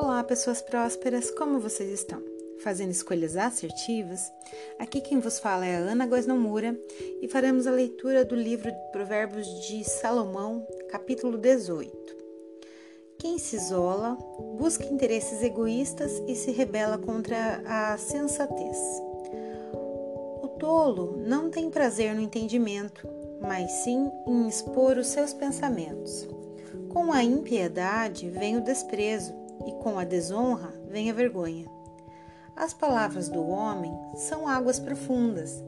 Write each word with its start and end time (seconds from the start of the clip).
Olá, 0.00 0.22
pessoas 0.22 0.62
prósperas, 0.62 1.28
como 1.32 1.58
vocês 1.58 1.90
estão? 1.90 2.22
Fazendo 2.62 2.92
escolhas 2.92 3.36
assertivas? 3.36 4.32
Aqui 4.78 5.00
quem 5.00 5.18
vos 5.18 5.40
fala 5.40 5.66
é 5.66 5.74
a 5.74 5.80
Ana 5.80 6.06
Guasnomura 6.06 6.78
e 7.20 7.26
faremos 7.26 7.66
a 7.66 7.72
leitura 7.72 8.24
do 8.24 8.36
livro 8.36 8.70
de 8.70 8.78
Provérbios 8.92 9.48
de 9.66 9.82
Salomão, 9.82 10.64
capítulo 10.88 11.36
18. 11.36 12.16
Quem 13.18 13.38
se 13.38 13.56
isola, 13.56 14.16
busca 14.56 14.84
interesses 14.84 15.42
egoístas 15.42 16.22
e 16.28 16.36
se 16.36 16.52
rebela 16.52 16.96
contra 16.96 17.60
a 17.66 17.98
sensatez. 17.98 18.78
O 20.40 20.48
tolo 20.60 21.16
não 21.26 21.50
tem 21.50 21.68
prazer 21.68 22.14
no 22.14 22.20
entendimento, 22.20 23.04
mas 23.42 23.68
sim 23.82 24.08
em 24.28 24.46
expor 24.46 24.96
os 24.96 25.08
seus 25.08 25.32
pensamentos. 25.34 26.28
Com 26.88 27.12
a 27.12 27.24
impiedade 27.24 28.30
vem 28.30 28.56
o 28.56 28.62
desprezo, 28.62 29.47
e 29.66 29.72
com 29.82 29.98
a 29.98 30.04
desonra 30.04 30.72
vem 30.88 31.10
a 31.10 31.14
vergonha. 31.14 31.66
As 32.56 32.74
palavras 32.74 33.28
do 33.28 33.46
homem 33.46 33.92
são 34.16 34.48
águas 34.48 34.80
profundas, 34.80 35.62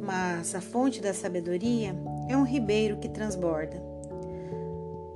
mas 0.00 0.54
a 0.54 0.60
fonte 0.60 1.00
da 1.00 1.12
sabedoria 1.12 1.94
é 2.28 2.36
um 2.36 2.44
ribeiro 2.44 2.96
que 2.96 3.08
transborda. 3.08 3.82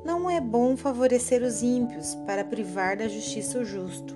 Não 0.04 0.28
é 0.28 0.38
bom 0.40 0.76
favorecer 0.76 1.42
os 1.42 1.62
ímpios 1.62 2.14
para 2.26 2.44
privar 2.44 2.96
da 2.96 3.08
justiça 3.08 3.58
o 3.58 3.64
justo. 3.64 4.14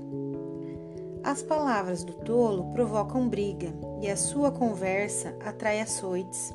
As 1.25 1.43
palavras 1.43 2.05
do 2.05 2.13
tolo 2.13 2.73
provocam 2.73 3.29
briga 3.29 3.73
e 4.01 4.09
a 4.11 4.17
sua 4.17 4.51
conversa 4.51 5.35
atrai 5.45 5.81
açoites. 5.81 6.55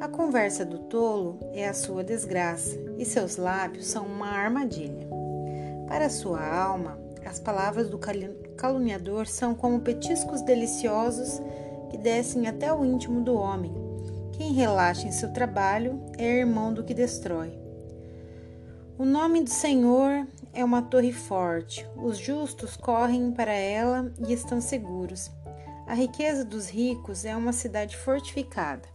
A 0.00 0.08
conversa 0.08 0.64
do 0.64 0.78
tolo 0.78 1.38
é 1.52 1.68
a 1.68 1.74
sua 1.74 2.04
desgraça 2.04 2.78
e 2.96 3.04
seus 3.04 3.36
lábios 3.36 3.86
são 3.86 4.06
uma 4.06 4.28
armadilha. 4.28 5.23
Para 5.88 6.08
sua 6.08 6.44
alma, 6.46 6.98
as 7.24 7.40
palavras 7.40 7.88
do 7.88 7.98
caluniador 8.56 9.26
são 9.26 9.54
como 9.54 9.80
petiscos 9.80 10.42
deliciosos 10.42 11.40
que 11.90 11.98
descem 11.98 12.46
até 12.46 12.72
o 12.72 12.84
íntimo 12.84 13.22
do 13.22 13.34
homem. 13.34 13.72
Quem 14.32 14.52
relaxa 14.52 15.06
em 15.06 15.12
seu 15.12 15.32
trabalho 15.32 16.00
é 16.18 16.38
irmão 16.38 16.72
do 16.72 16.84
que 16.84 16.92
destrói. 16.92 17.52
O 18.98 19.04
nome 19.04 19.42
do 19.42 19.50
Senhor 19.50 20.26
é 20.52 20.64
uma 20.64 20.82
torre 20.82 21.12
forte, 21.12 21.86
os 21.96 22.16
justos 22.16 22.76
correm 22.76 23.32
para 23.32 23.52
ela 23.52 24.12
e 24.26 24.32
estão 24.32 24.60
seguros. 24.60 25.30
A 25.86 25.94
riqueza 25.94 26.44
dos 26.44 26.68
ricos 26.68 27.24
é 27.24 27.36
uma 27.36 27.52
cidade 27.52 27.96
fortificada. 27.96 28.88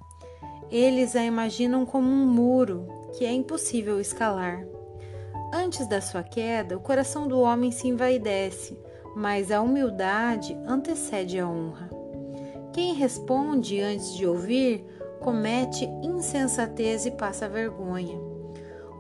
Eles 0.72 1.16
a 1.16 1.24
imaginam 1.24 1.86
como 1.86 2.08
um 2.10 2.26
muro 2.26 2.88
que 3.14 3.26
é 3.26 3.32
impossível 3.32 4.00
escalar. 4.00 4.66
Antes 5.52 5.88
da 5.88 6.00
sua 6.00 6.22
queda, 6.22 6.78
o 6.78 6.80
coração 6.80 7.28
do 7.28 7.40
homem 7.40 7.72
se 7.72 7.88
envaidece, 7.88 8.78
mas 9.16 9.52
a 9.52 9.62
humildade 9.62 10.56
antecede 10.68 11.40
a 11.40 11.48
honra. 11.48 11.90
Quem 12.72 12.94
responde 12.94 13.82
antes 13.82 14.16
de 14.16 14.28
ouvir 14.28 14.86
comete 15.20 15.86
insensatez 16.04 17.06
e 17.06 17.12
passa 17.12 17.50
vergonha. 17.50 18.18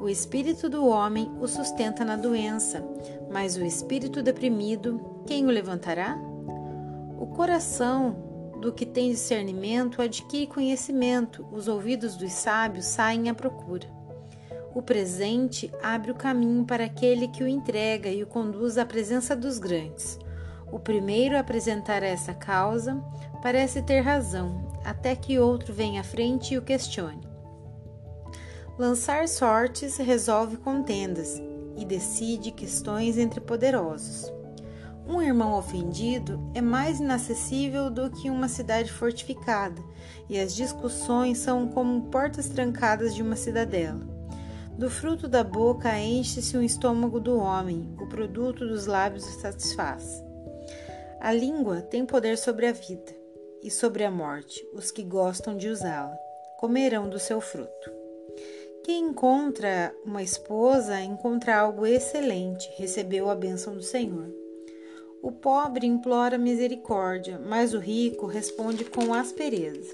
O 0.02 0.09
espírito 0.09 0.67
do 0.67 0.88
homem 0.88 1.31
o 1.39 1.47
sustenta 1.47 2.03
na 2.03 2.16
doença, 2.16 2.83
mas 3.30 3.55
o 3.55 3.64
espírito 3.64 4.23
deprimido, 4.23 5.00
quem 5.27 5.45
o 5.45 5.50
levantará? 5.52 6.17
O 7.20 7.27
coração 7.27 8.16
do 8.59 8.73
que 8.73 8.86
tem 8.86 9.11
discernimento 9.11 10.02
adquire 10.02 10.47
conhecimento, 10.47 11.45
os 11.52 11.67
ouvidos 11.67 12.16
dos 12.16 12.31
sábios 12.31 12.86
saem 12.86 13.30
à 13.30 13.33
procura. 13.33 13.98
O 14.73 14.84
presente 14.84 15.72
abre 15.81 16.12
o 16.12 16.16
caminho 16.16 16.64
para 16.64 16.86
aquele 16.86 17.28
que 17.28 17.44
o 17.44 17.48
entrega 17.48 18.09
e 18.09 18.22
o 18.22 18.28
conduz 18.28 18.78
à 18.78 18.86
presença 18.86 19.36
dos 19.36 19.58
grandes. 19.58 20.20
O 20.71 20.77
primeiro 20.77 21.36
a 21.36 21.39
apresentar 21.39 22.04
essa 22.04 22.33
causa 22.33 23.04
parece 23.42 23.82
ter 23.82 24.02
razão, 24.02 24.71
até 24.86 25.16
que 25.16 25.39
outro 25.39 25.73
venha 25.73 26.02
à 26.02 26.04
frente 26.04 26.54
e 26.54 26.58
o 26.58 26.61
questione. 26.61 27.27
Lançar 28.77 29.27
sortes 29.27 29.98
resolve 29.98 30.58
contendas 30.58 31.42
e 31.76 31.83
decide 31.83 32.52
questões 32.52 33.17
entre 33.17 33.42
poderosos. 33.42 34.32
Um 35.08 35.20
irmão 35.20 35.58
ofendido 35.58 36.39
é 36.54 36.61
mais 36.61 36.99
inacessível 36.99 37.89
do 37.89 38.11
que 38.11 38.30
uma 38.30 38.48
cidade 38.48 38.92
fortificada, 38.92 39.82
e 40.30 40.39
as 40.39 40.55
discussões 40.55 41.39
são 41.39 41.67
como 41.67 42.04
portas 42.04 42.48
trancadas 42.48 43.16
de 43.16 43.23
uma 43.23 43.36
cidadela. 43.36 44.18
Do 44.80 44.90
fruto 44.90 45.28
da 45.28 45.44
boca 45.44 46.00
enche-se 46.00 46.56
o 46.56 46.64
estômago 46.64 47.20
do 47.20 47.38
homem, 47.38 47.94
o 48.00 48.08
produto 48.08 48.66
dos 48.66 48.86
lábios 48.86 49.26
o 49.26 49.42
satisfaz. 49.42 50.23
A 51.20 51.34
língua 51.34 51.82
tem 51.82 52.06
poder 52.06 52.38
sobre 52.38 52.66
a 52.66 52.72
vida 52.72 53.14
e 53.62 53.70
sobre 53.70 54.06
a 54.06 54.10
morte. 54.10 54.66
Os 54.73 54.90
que 54.90 55.04
gostam 55.04 55.58
de 55.58 55.67
usá-la 55.67 56.17
comerão 56.58 57.10
do 57.10 57.20
seu 57.20 57.42
fruto. 57.42 57.92
Quem 58.86 59.10
encontra 59.10 59.94
uma 60.06 60.23
esposa 60.23 61.02
encontra 61.02 61.58
algo 61.58 61.86
excelente, 61.86 62.72
recebeu 62.78 63.30
a 63.30 63.36
bênção 63.36 63.76
do 63.76 63.84
Senhor. 63.84 64.34
O 65.22 65.30
pobre 65.30 65.88
implora 65.88 66.38
misericórdia, 66.38 67.38
mas 67.38 67.73
o 67.73 67.80
rico 67.80 68.28
responde 68.28 68.86
com 68.86 69.14
aspereza. 69.14 69.94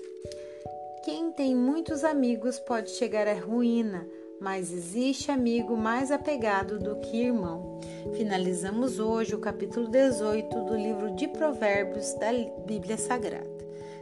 Quem 1.03 1.31
tem 1.31 1.55
muitos 1.55 2.03
amigos 2.03 2.59
pode 2.59 2.91
chegar 2.91 3.27
à 3.27 3.33
ruína, 3.33 4.07
mas 4.39 4.71
existe 4.71 5.31
amigo 5.31 5.77
mais 5.77 6.11
apegado 6.11 6.79
do 6.79 6.97
que 6.97 7.23
irmão. 7.23 7.79
Finalizamos 8.15 8.99
hoje 8.99 9.35
o 9.35 9.39
capítulo 9.39 9.87
18 9.87 10.63
do 10.63 10.75
livro 10.75 11.15
de 11.15 11.27
Provérbios 11.27 12.13
da 12.15 12.31
Bíblia 12.65 12.97
Sagrada. 12.97 13.55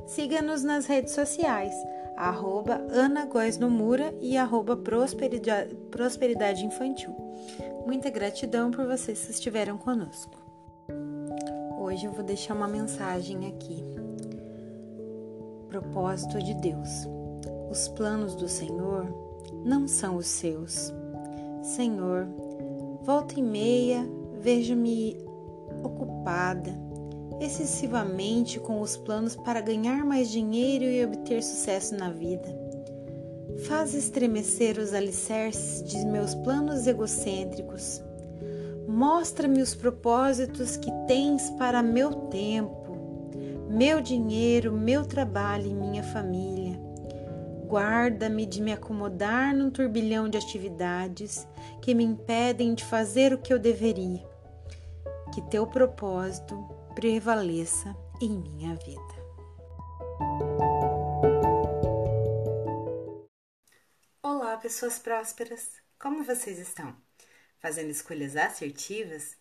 Siga-nos 0.06 0.64
nas 0.64 0.86
redes 0.86 1.14
sociais, 1.14 1.74
arroba 2.18 2.82
e 4.22 4.38
arroba 4.38 4.76
Prosperidade 4.76 6.66
Infantil. 6.66 7.16
Muita 7.86 8.10
gratidão 8.10 8.72
por 8.72 8.86
vocês 8.86 9.26
que 9.26 9.32
estiveram 9.32 9.78
conosco. 9.78 10.38
Hoje 11.80 12.06
eu 12.06 12.12
vou 12.12 12.24
deixar 12.24 12.54
uma 12.54 12.68
mensagem 12.68 13.48
aqui. 13.48 13.84
Propósito 15.70 16.42
de 16.42 16.54
Deus. 16.54 17.08
Os 17.70 17.88
planos 17.90 18.36
do 18.36 18.48
Senhor 18.48 19.33
não 19.66 19.88
são 19.88 20.18
os 20.18 20.28
seus. 20.28 20.94
Senhor, 21.62 22.28
volta 23.04 23.40
e 23.40 23.44
meia 23.44 24.08
vejo-me 24.42 25.18
ocupada 25.84 26.72
excessivamente 27.40 28.60
com 28.60 28.82
os 28.82 28.96
planos 28.96 29.36
para 29.36 29.62
ganhar 29.62 30.06
mais 30.06 30.30
dinheiro 30.30 30.86
e 30.86 31.04
obter 31.04 31.42
sucesso 31.42 31.96
na 31.96 32.10
vida. 32.10 32.48
Faz 33.68 33.94
estremecer 33.94 34.78
os 34.78 34.94
alicerces 34.94 35.84
de 35.84 36.06
meus 36.06 36.36
planos 36.36 36.88
egocêntricos 36.88 38.02
Mostra-me 38.94 39.60
os 39.60 39.74
propósitos 39.74 40.78
que 40.78 40.92
tens 41.08 41.50
para 41.58 41.82
meu 41.82 42.12
tempo, 42.30 42.96
meu 43.68 44.00
dinheiro, 44.00 44.72
meu 44.72 45.04
trabalho 45.04 45.66
e 45.66 45.74
minha 45.74 46.04
família. 46.04 46.53
Guarda-me 47.74 48.46
de 48.46 48.62
me 48.62 48.72
acomodar 48.72 49.52
num 49.52 49.72
turbilhão 49.72 50.30
de 50.30 50.38
atividades 50.38 51.48
que 51.82 51.96
me 51.96 52.04
impedem 52.04 52.76
de 52.76 52.86
fazer 52.86 53.34
o 53.34 53.42
que 53.42 53.52
eu 53.52 53.58
deveria. 53.58 54.24
Que 55.34 55.42
teu 55.50 55.66
propósito 55.66 56.56
prevaleça 56.94 57.98
em 58.22 58.30
minha 58.30 58.76
vida. 58.76 59.24
Olá, 64.22 64.56
pessoas 64.58 65.00
prósperas! 65.00 65.72
Como 65.98 66.24
vocês 66.24 66.60
estão? 66.60 66.96
fazendo 67.58 67.90
escolhas 67.90 68.36
assertivas, 68.36 69.36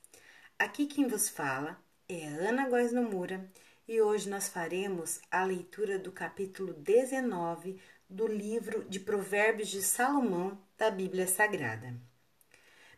aqui 0.59 0.87
quem 0.87 1.07
vos 1.07 1.29
fala 1.29 1.79
é 2.09 2.25
Ana 2.29 2.67
Góes 2.67 2.95
Nomura 2.95 3.47
e 3.87 4.01
hoje 4.01 4.31
nós 4.31 4.49
faremos 4.49 5.21
a 5.31 5.45
leitura 5.45 5.99
do 5.99 6.11
capítulo 6.11 6.73
19 6.73 7.79
do 8.13 8.27
livro 8.27 8.85
de 8.85 9.01
Provérbios 9.01 9.69
de 9.69 9.81
Salomão 9.83 10.59
da 10.77 10.91
Bíblia 10.91 11.27
Sagrada. 11.27 11.95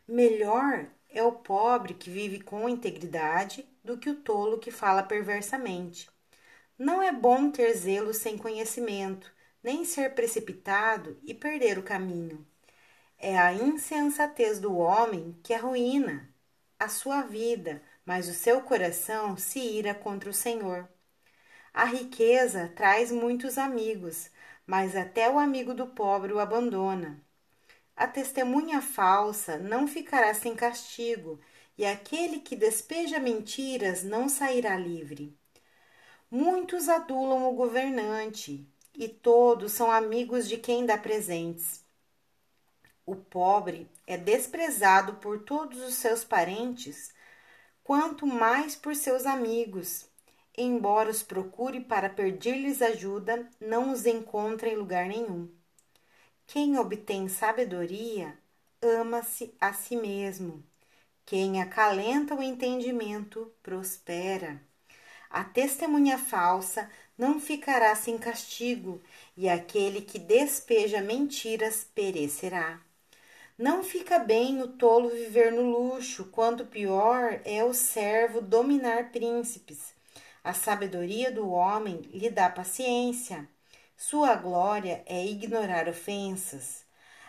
Melhor 0.05 0.87
é 1.09 1.23
o 1.23 1.31
pobre 1.31 1.93
que 1.93 2.09
vive 2.09 2.41
com 2.41 2.67
integridade 2.67 3.65
do 3.81 3.97
que 3.97 4.09
o 4.09 4.15
tolo 4.15 4.59
que 4.59 4.69
fala 4.69 5.01
perversamente. 5.01 6.09
Não 6.77 7.01
é 7.01 7.13
bom 7.13 7.49
ter 7.49 7.73
zelo 7.73 8.13
sem 8.13 8.37
conhecimento, 8.37 9.31
nem 9.63 9.85
ser 9.85 10.13
precipitado 10.13 11.17
e 11.23 11.33
perder 11.33 11.79
o 11.79 11.83
caminho. 11.83 12.45
É 13.17 13.37
a 13.37 13.53
insensatez 13.53 14.59
do 14.59 14.75
homem 14.75 15.39
que 15.41 15.53
arruína 15.53 16.29
a 16.77 16.89
sua 16.89 17.21
vida, 17.21 17.81
mas 18.05 18.27
o 18.27 18.33
seu 18.33 18.61
coração 18.61 19.37
se 19.37 19.59
ira 19.59 19.95
contra 19.95 20.29
o 20.29 20.33
Senhor. 20.33 20.89
A 21.73 21.85
riqueza 21.85 22.71
traz 22.75 23.11
muitos 23.11 23.57
amigos, 23.57 24.29
mas 24.65 24.95
até 24.95 25.29
o 25.29 25.37
amigo 25.37 25.73
do 25.73 25.87
pobre 25.87 26.33
o 26.33 26.39
abandona. 26.39 27.21
A 27.95 28.07
testemunha 28.07 28.81
falsa 28.81 29.57
não 29.57 29.87
ficará 29.87 30.33
sem 30.33 30.55
castigo, 30.55 31.39
e 31.77 31.85
aquele 31.85 32.39
que 32.39 32.55
despeja 32.55 33.19
mentiras 33.19 34.03
não 34.03 34.27
sairá 34.27 34.77
livre. 34.77 35.37
Muitos 36.29 36.89
adulam 36.89 37.47
o 37.47 37.53
governante, 37.53 38.67
e 38.93 39.07
todos 39.07 39.73
são 39.73 39.91
amigos 39.91 40.47
de 40.47 40.57
quem 40.57 40.85
dá 40.85 40.97
presentes. 40.97 41.83
O 43.05 43.15
pobre 43.15 43.89
é 44.07 44.17
desprezado 44.17 45.15
por 45.15 45.43
todos 45.43 45.79
os 45.81 45.95
seus 45.95 46.23
parentes, 46.23 47.13
quanto 47.83 48.25
mais 48.25 48.75
por 48.75 48.95
seus 48.95 49.25
amigos. 49.25 50.09
Embora 50.57 51.09
os 51.09 51.21
procure 51.21 51.81
para 51.81 52.09
pedir-lhes 52.09 52.81
ajuda, 52.81 53.49
não 53.59 53.91
os 53.91 54.05
encontra 54.05 54.69
em 54.69 54.75
lugar 54.75 55.05
nenhum. 55.05 55.49
Quem 56.47 56.77
obtém 56.77 57.27
sabedoria 57.27 58.37
ama-se 58.81 59.53
a 59.59 59.73
si 59.73 59.97
mesmo. 59.97 60.63
Quem 61.25 61.61
acalenta 61.61 62.35
o 62.35 62.43
entendimento 62.43 63.51
prospera. 63.61 64.61
A 65.29 65.43
testemunha 65.43 66.17
falsa 66.17 66.89
não 67.17 67.39
ficará 67.39 67.93
sem 67.95 68.17
castigo, 68.17 69.01
e 69.35 69.49
aquele 69.49 70.01
que 70.01 70.19
despeja 70.19 71.01
mentiras 71.01 71.85
perecerá. 71.95 72.79
Não 73.57 73.83
fica 73.83 74.19
bem 74.19 74.61
o 74.61 74.67
tolo 74.67 75.09
viver 75.09 75.51
no 75.51 75.63
luxo, 75.63 76.25
quanto 76.25 76.65
pior 76.65 77.41
é 77.43 77.63
o 77.63 77.73
servo 77.73 78.39
dominar 78.39 79.11
príncipes. 79.11 79.93
A 80.45 80.53
sabedoria 80.53 81.31
do 81.31 81.49
homem 81.49 82.01
lhe 82.13 82.29
dá 82.29 82.47
paciência. 82.47 83.49
Sua 83.97 84.35
glória 84.35 85.03
é 85.07 85.25
ignorar 85.25 85.89
ofensas. 85.89 86.85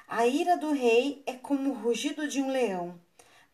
A 0.07 0.27
ira 0.27 0.55
do 0.59 0.71
rei 0.75 1.23
é 1.25 1.33
como 1.33 1.71
o 1.71 1.73
rugido 1.73 2.29
de 2.29 2.43
um 2.43 2.51
leão, 2.51 3.01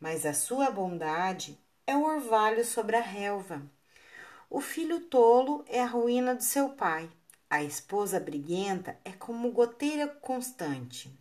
mas 0.01 0.27
a 0.27 0.35
sua 0.35 0.69
bondade 0.69 1.57
é 1.87 1.95
o 1.95 2.03
orvalho 2.03 2.65
sobre 2.65 2.97
a 2.97 3.01
relva. 3.01 3.63
O 4.51 4.61
filho 4.61 4.99
tolo 5.03 5.65
é 5.69 5.81
a 5.81 5.87
ruína 5.87 6.35
do 6.35 6.43
seu 6.43 6.71
pai. 6.71 7.09
A 7.49 7.63
esposa 7.63 8.19
briguenta 8.19 8.99
é 9.05 9.13
como 9.13 9.53
goteira 9.53 10.09
constante. 10.09 11.17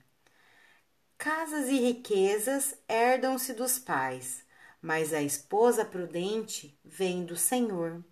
Casas 1.16 1.70
e 1.70 1.78
riquezas 1.80 2.76
herdam-se 2.90 3.54
dos 3.54 3.78
pais, 3.78 4.44
mas 4.82 5.14
a 5.14 5.22
esposa 5.22 5.86
prudente 5.86 6.76
vem 6.84 7.24
do 7.24 7.38
Senhor. 7.38 8.04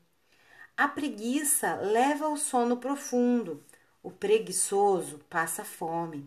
A 0.79 0.87
preguiça 0.87 1.75
leva 1.75 2.27
ao 2.27 2.37
sono 2.37 2.77
profundo, 2.77 3.61
o 4.01 4.09
preguiçoso 4.09 5.19
passa 5.29 5.65
fome. 5.65 6.25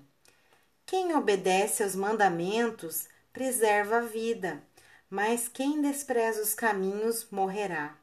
Quem 0.84 1.16
obedece 1.16 1.82
aos 1.82 1.96
mandamentos 1.96 3.08
preserva 3.32 3.96
a 3.96 4.00
vida, 4.02 4.62
mas 5.08 5.49
quem 5.49 5.81
despreza 5.81 6.43
os 6.43 6.52
caminhos 6.52 7.26
morrerá. 7.31 7.96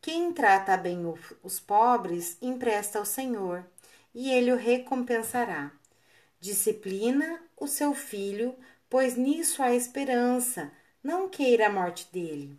Quem 0.00 0.32
trata 0.32 0.74
bem 0.74 1.04
os 1.42 1.60
pobres 1.60 2.38
empresta 2.40 2.98
ao 2.98 3.04
Senhor, 3.04 3.62
e 4.14 4.30
ele 4.30 4.50
o 4.50 4.56
recompensará. 4.56 5.70
Disciplina 6.40 7.42
o 7.54 7.66
seu 7.66 7.92
filho, 7.92 8.56
pois 8.88 9.16
nisso 9.16 9.62
há 9.62 9.74
esperança, 9.74 10.72
não 11.04 11.28
queira 11.28 11.66
a 11.66 11.70
morte 11.70 12.08
dele. 12.10 12.58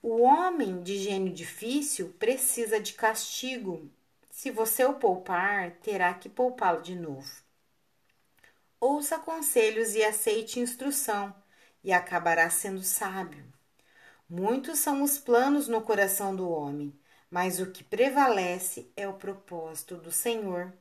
O 0.00 0.22
homem 0.22 0.80
de 0.80 0.96
gênio 0.96 1.32
difícil 1.32 2.14
precisa 2.18 2.80
de 2.80 2.92
castigo. 2.92 3.90
Se 4.30 4.48
você 4.48 4.84
o 4.84 4.94
poupar, 4.94 5.72
terá 5.82 6.14
que 6.14 6.28
poupá-lo 6.28 6.82
de 6.82 6.94
novo. 6.94 7.28
Ouça 8.80 9.18
conselhos 9.18 9.96
e 9.96 10.04
aceite 10.04 10.60
instrução, 10.60 11.34
e 11.82 11.92
acabará 11.92 12.48
sendo 12.48 12.80
sábio. 12.82 13.44
Muitos 14.30 14.78
são 14.78 15.02
os 15.02 15.18
planos 15.18 15.66
no 15.66 15.82
coração 15.82 16.36
do 16.36 16.48
homem, 16.48 16.96
mas 17.28 17.58
o 17.58 17.72
que 17.72 17.82
prevalece 17.82 18.92
é 18.96 19.08
o 19.08 19.14
propósito 19.14 19.96
do 19.96 20.12
Senhor. 20.12 20.72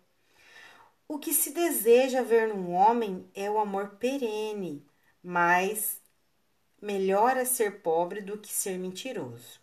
O 1.08 1.18
que 1.18 1.34
se 1.34 1.52
deseja 1.52 2.22
ver 2.22 2.50
num 2.50 2.72
homem 2.72 3.28
é 3.34 3.50
o 3.50 3.58
amor 3.58 3.96
perene, 3.96 4.86
mas 5.24 6.00
melhor 6.81 7.38
é 7.38 7.45
ser 7.45 7.81
pobre 7.81 8.21
do 8.21 8.38
que 8.38 8.53
ser 8.53 8.77
mentiroso. 8.77 9.59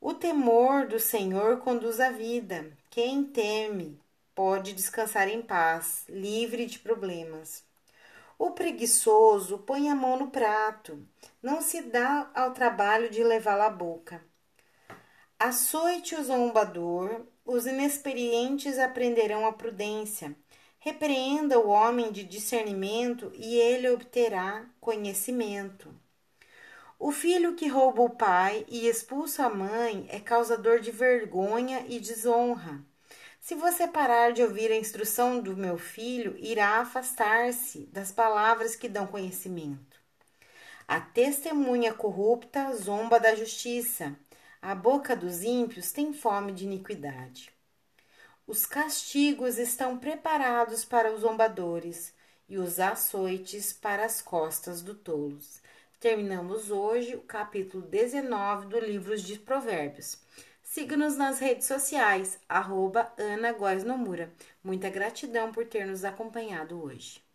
O 0.00 0.14
temor 0.14 0.86
do 0.86 1.00
Senhor 1.00 1.58
conduz 1.58 2.00
à 2.00 2.10
vida. 2.10 2.70
Quem 2.90 3.24
teme 3.24 4.00
pode 4.34 4.72
descansar 4.72 5.28
em 5.28 5.42
paz, 5.42 6.04
livre 6.08 6.66
de 6.66 6.78
problemas. 6.78 7.64
O 8.38 8.50
preguiçoso 8.50 9.58
põe 9.58 9.88
a 9.88 9.94
mão 9.94 10.18
no 10.18 10.30
prato, 10.30 11.02
não 11.42 11.62
se 11.62 11.80
dá 11.80 12.30
ao 12.34 12.52
trabalho 12.52 13.08
de 13.08 13.24
levá-la 13.24 13.66
à 13.66 13.70
boca. 13.70 14.22
Açoite 15.38 16.14
o 16.14 16.22
zombador, 16.22 17.22
os 17.44 17.66
inexperientes 17.66 18.78
aprenderão 18.78 19.46
a 19.46 19.52
prudência. 19.52 20.36
Repreenda 20.86 21.58
o 21.58 21.66
homem 21.66 22.12
de 22.12 22.22
discernimento 22.22 23.32
e 23.34 23.56
ele 23.56 23.90
obterá 23.90 24.64
conhecimento. 24.80 25.92
O 26.96 27.10
filho 27.10 27.56
que 27.56 27.66
rouba 27.66 28.02
o 28.02 28.10
pai 28.10 28.64
e 28.68 28.86
expulsa 28.86 29.46
a 29.46 29.50
mãe 29.50 30.06
é 30.08 30.20
causador 30.20 30.78
de 30.78 30.92
vergonha 30.92 31.84
e 31.88 31.98
desonra. 31.98 32.80
Se 33.40 33.56
você 33.56 33.88
parar 33.88 34.32
de 34.32 34.44
ouvir 34.44 34.70
a 34.70 34.76
instrução 34.76 35.40
do 35.40 35.56
meu 35.56 35.76
filho, 35.76 36.36
irá 36.38 36.78
afastar-se 36.78 37.86
das 37.86 38.12
palavras 38.12 38.76
que 38.76 38.88
dão 38.88 39.08
conhecimento. 39.08 40.00
A 40.86 41.00
testemunha 41.00 41.92
corrupta 41.94 42.72
zomba 42.76 43.18
da 43.18 43.34
justiça 43.34 44.16
a 44.62 44.72
boca 44.72 45.16
dos 45.16 45.42
ímpios 45.42 45.90
tem 45.90 46.12
fome 46.12 46.52
de 46.52 46.64
iniquidade. 46.64 47.55
Os 48.48 48.64
castigos 48.64 49.58
estão 49.58 49.98
preparados 49.98 50.84
para 50.84 51.12
os 51.12 51.22
zombadores 51.22 52.14
e 52.48 52.56
os 52.58 52.78
açoites 52.78 53.72
para 53.72 54.04
as 54.04 54.22
costas 54.22 54.82
do 54.82 54.94
tolos. 54.94 55.60
Terminamos 55.98 56.70
hoje 56.70 57.16
o 57.16 57.22
capítulo 57.22 57.82
19 57.82 58.68
do 58.68 58.78
livro 58.78 59.16
de 59.16 59.36
Provérbios. 59.36 60.20
Siga-nos 60.62 61.16
nas 61.16 61.40
redes 61.40 61.66
sociais, 61.66 62.38
arroba 62.48 63.12
Ana 63.18 63.50
Góes 63.52 63.82
Nomura. 63.82 64.32
Muita 64.62 64.88
gratidão 64.90 65.50
por 65.50 65.66
ter 65.66 65.84
nos 65.84 66.04
acompanhado 66.04 66.80
hoje. 66.80 67.25